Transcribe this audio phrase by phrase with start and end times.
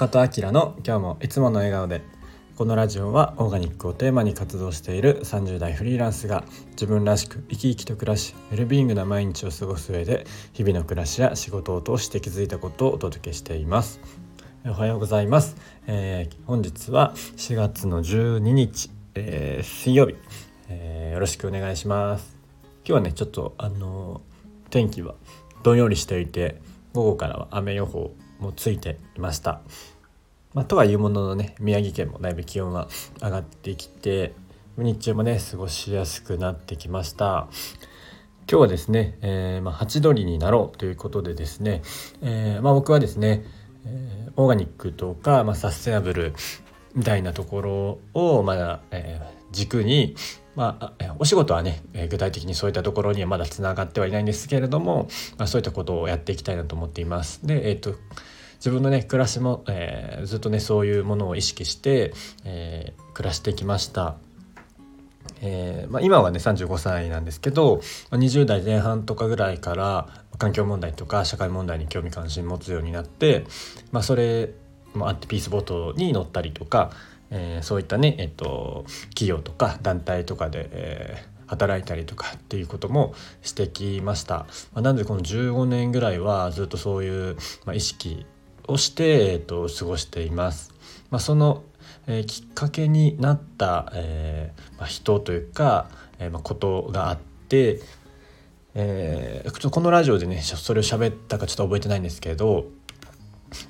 [0.00, 2.00] 中田明の今日もいつもの笑顔で
[2.56, 14.00] このラジオはオーガニックをテーマに活動している30代フリーランスが自分らしく生き生きと暮らしウェルビーイングな毎日を過ごす上で日々の暮らしや仕事を通して気づいたことをお届けしています。
[14.64, 20.16] おはようございます、えー、本日は4月の12日、えー、水曜日、
[20.70, 22.38] えー、よろしくお願いします。
[22.86, 24.22] 今日はねちょっとあの
[24.70, 25.14] 天気は
[25.62, 26.58] どんよりしていて
[26.94, 29.60] 午後からは雨予報もついていました。
[30.54, 32.88] まあ、とはいうもののね宮城県もだいぶ気温が
[33.22, 34.34] 上がってきて
[34.76, 37.48] 日中もね過ごしやすくなってきました。
[38.50, 41.82] 今日はですね、えー、まあ、ハチドリになろうということでですね、
[42.20, 43.44] えー、まあ、僕はですね、
[43.86, 46.34] えー、オーガニックとか、まあ、サステナブル
[46.96, 49.20] みたいなところをまだ、え
[49.52, 50.16] 軸に、
[50.56, 57.46] まあ、お仕事はね、具体的にそういったところにはまだつながってはいないんですけれども、まあ、そういったことをやっていきたいなと思っています。
[57.46, 57.94] で、えーと、
[58.56, 62.12] 自分のね暮らしも、えー、ずっとねそういうものを意識して、
[62.44, 64.16] えー、暮らしてきました。
[65.42, 67.76] えーまあ、今はね35歳なんですけど
[68.10, 73.44] 20代前半とかぐらいから環境問題とか社会問題に興味関心持つようになって、
[73.90, 74.50] まあ、それ
[74.94, 76.90] もあってピースボートに乗ったりとか、
[77.30, 84.46] えー、そういったね、えっと、企業とか団体とかで、えー、働いたりとかっていうこともしてきました。
[84.72, 88.26] まあ、なのでこの15年ぐらいはずっとそういう、まあ、意識
[88.66, 90.72] をして、えっと、過ごしています。
[91.10, 91.62] まあ、その、
[92.06, 97.80] えー、きっかけになった、えまあ、人というか、えまあ、ことがあって、
[98.74, 102.66] えー、このラジオでねそれを喋ったかちょっと覚えてないんですけど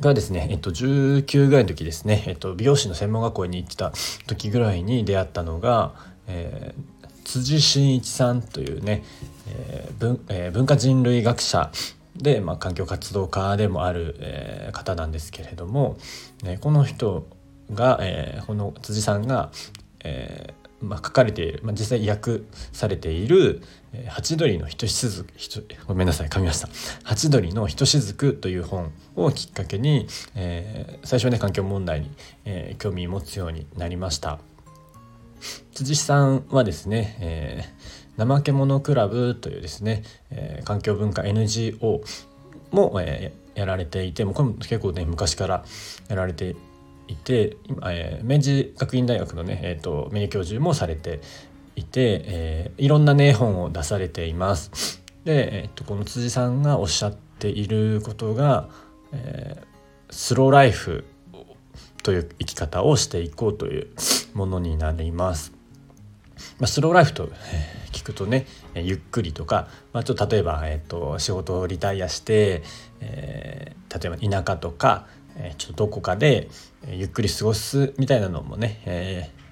[0.00, 3.92] がですね、えっと、19ぐらいの時ですね、えっと、美容師の専門学校に行ってた
[4.26, 5.94] 時ぐらいに出会ったのが、
[6.26, 9.04] えー、辻真一さんというね、
[9.48, 11.70] えー文えー、文化人類学者
[12.16, 15.98] で、まあ、環境活動家でもある、えー、方なんですけれども、
[16.42, 17.26] ね、この人
[17.72, 19.50] が、えー、この辻さんが、
[20.04, 23.62] えーまあ、書かれている、まあ、実際訳されている
[24.08, 25.32] 「ハチドリのひとしずく」
[25.86, 26.68] ごめんなさい噛みました
[27.04, 32.10] 「ハチドリのひとしずく」という本をきっかけに、えー、最初はね環境問題に、
[32.44, 34.38] えー、興味を持つようになりました。
[35.74, 42.02] 辻さんはですね、えー、怠け者クラブというですね、えー、環境文化 NGO
[42.70, 45.64] も、えー、やられていてもこれも結構ね昔から
[46.08, 46.56] やられて
[47.08, 51.20] いて今、えー、明治学院大学のね、えーと、名誉教授もされて
[51.76, 55.02] いて、えー、いろんなね本を出されています。
[55.24, 58.68] で、えーと、この辻さんがおっしゃっていることが、
[59.12, 61.04] えー、スローライフ
[62.02, 63.88] という生き方をしていこうという
[64.34, 65.52] ものになります。
[66.58, 67.30] まあ、スローライフと
[67.92, 72.62] 聞くとねゆっくりとか、まあ、ちょっと例えば、えーと、仕事をリタイアして、
[73.00, 75.06] えー、例えば田舎とか
[75.38, 76.48] えちょっとどこかで
[76.90, 79.45] ゆっくり過ごすみたいなのもね、えー、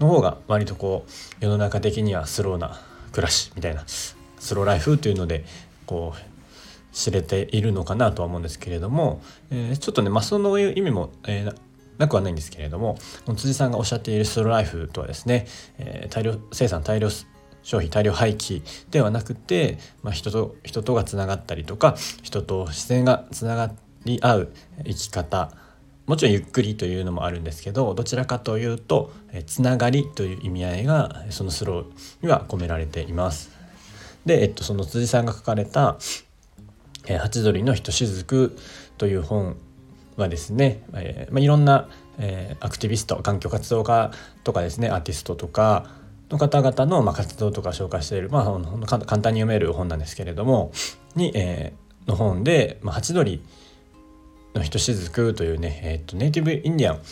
[0.00, 2.80] の方が割とこう世の中的にはスローな
[3.12, 4.16] 暮らしみたいなス
[4.54, 5.44] ローライフというので
[5.86, 9.20] こう知れているのかなとは思うんですけれども、
[9.50, 11.56] えー、ちょっとね、まあ、その意味も、えー、
[11.98, 12.98] なくはないんですけれども
[13.36, 15.46] 辻さんがおっしゃっているスローライフとはですね、
[15.78, 17.08] えー、大量生産大量
[17.62, 23.72] 消費大量廃棄ではなくて、まあ、人と人とがつながったりとか人と自然がつなが
[24.04, 24.52] り合う
[24.84, 25.50] 生き方
[26.06, 29.12] もちろんゆっくりというのもあるんですけどどちらかというと
[29.46, 31.84] つながりという意味合いがそのスロー
[32.22, 33.50] には込められています。
[34.24, 35.98] で、えっと、その辻さんが書かれた
[37.20, 38.56] 「ハチドリのひとしずく」
[38.98, 39.56] という本
[40.16, 44.10] はですね、えまあ、いろんな、え、アクティビスト環境活動家
[44.44, 45.86] とかですねアーティストとか
[46.30, 50.72] の方々の、まあ、活動とか紹介している、まあ、簡単に読める本なんですけれども
[51.14, 51.74] に、え、
[52.06, 53.42] の本で、まあ、ハチドリ
[54.58, 57.02] のひとしずくというね、えーと、ネイティブインディアン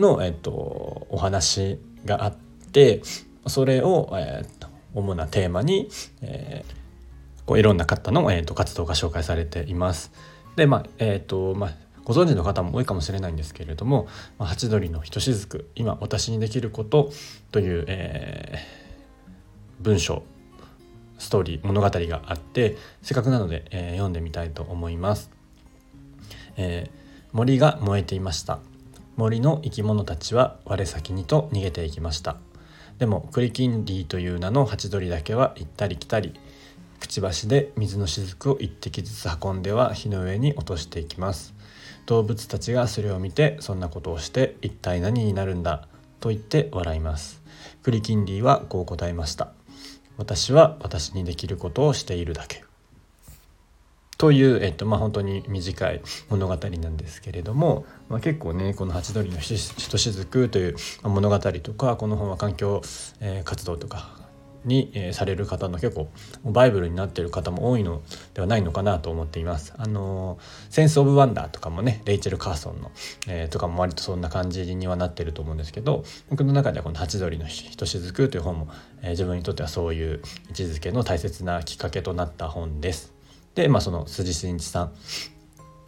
[0.00, 2.36] の、えーと、お話があっ
[2.72, 3.02] て
[3.46, 5.88] それを、えーと、主なテーマに、
[6.22, 10.12] えー、こういろんな方の、えー、と活動が紹介されています。
[10.56, 11.74] でまあえっ、ー、とまあ
[12.04, 14.08] ご存知の方も多いかもしれないんですけれども「、
[14.38, 17.10] ハチドリのひとしずく今私にできること」
[17.50, 20.22] という、えー、文章
[21.18, 25.30] ストーリー物語があってせっかくなので、えー、読んでみたいと思います。
[26.56, 27.03] えー、
[27.34, 28.60] 森が燃えていました。
[29.16, 32.36] 森の生き物たちは我先にと逃げていきました。
[32.98, 36.32] でもクリキンリーという名のハチドリだけは行ったり来たり
[37.00, 41.54] くちばしで水の雫を一滴ずつ運んでは火の上に落としていきます。
[42.06, 45.88] 動物たちがそれを見てそんなことをして一体何になるんだ？
[46.20, 47.42] と言って笑います。
[47.82, 49.50] クリキンリーはこう答えました。
[50.18, 52.62] 私は私にできることをしているだけ。
[54.18, 59.56] という、えっとまあ、本当に短い物語なんですけれども、まあ、結構ねこの「ハチドリのひ
[59.90, 62.82] としずく」という物語とかこの本は環境、
[63.20, 64.24] えー、活動とか
[64.64, 66.08] に、えー、される方の結構
[66.44, 68.02] バイブルになっている方も多いの
[68.34, 69.74] ではないのかなと思っています。
[69.76, 70.38] あの
[70.70, 72.90] 「センス・オブ・ワンダー」とかもねレイチェル・カーソンの、
[73.28, 78.68] えー、とかも割とそんな感じにはなってると思うんですけど僕の中ではこの「ハチドリのひとしずく」という本も、
[79.02, 83.13] えー、自分にとってはそういう位置づけの大切なきっかけとなった本です。
[83.54, 84.92] で、まあ、その辻真一さん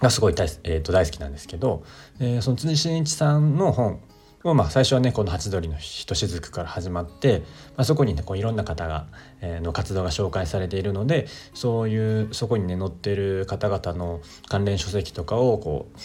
[0.00, 1.84] がすごい大,、えー、と大好きなんですけど、
[2.18, 4.00] えー、その辻真一さんの本
[4.44, 7.40] を、まあ、最初はねこの「ハチドリのひとしずく」から始まって、
[7.76, 9.06] まあ、そこにねこういろんな方が、
[9.40, 15.98] えー、の活動が紹介されているのでそういうそこにね載ってる方々の関連書籍とかをこう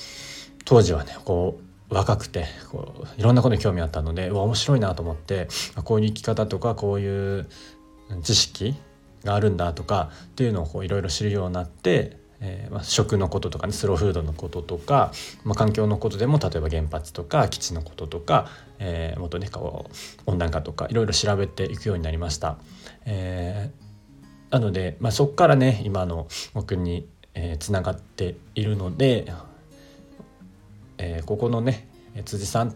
[0.66, 5.48] 当時はねこう若くてこういろんなことに興味あったのでうわ面白いなと思って
[5.84, 7.48] こういう生き方とかこういう
[8.24, 8.76] 知識
[9.26, 15.12] があるんだとかっていうのをいろいろ知るようになって、えー、まあ、食のこととかねスローフードのこととか、
[15.44, 18.48] まあ、環境のことでも例えば原発とか基地のこととか、
[18.80, 19.90] えー、もっとねこ
[20.28, 22.58] う温暖化とかいろいろ調べていくようになりました。
[23.06, 27.08] えー、なので、まあ、そこからね今の僕に
[27.60, 29.32] つな、えー、がっているので、
[30.98, 31.88] えー、ここのね
[32.26, 32.74] 辻さんっ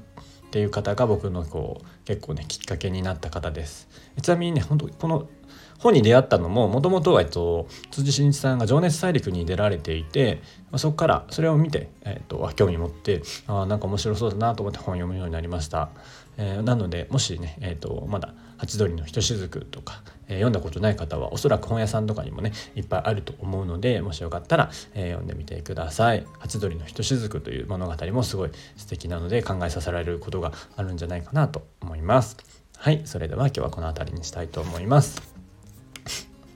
[0.52, 3.88] ていう方が僕のこう結構ねきっかけになった方です。
[4.22, 5.30] ちなみにね本当この
[5.80, 10.42] 本に出会ったのももともとは、えっと、辻真一さんが「情熱大陸」に出られていて、
[10.72, 15.90] まあ、そこからそれを見て、えっと、興味持ってあなんか面白そうだなと思って本を読むようになりました。
[16.38, 26.26] えー、なのでもしね、えっと、まだ「ハチドリのひとしずく」とか、えー、読んだことない方はおそらく本屋さんとかにもねいっぱいあると思うのでもしよかったら、えー、読んでみてください。
[26.40, 32.38] ハチドリのひとしずくという物語もすごい素敵なので考えさせられることがあるんじゃないかなと思います。
[32.78, 35.29] はい、それでは今日はこの辺りにしたいと思います。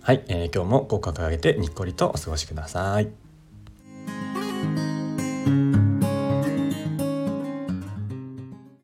[0.05, 3.22] はい、えー、今日も口角上げてにっこりとお過ごしください。